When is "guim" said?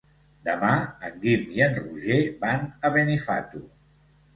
1.27-1.45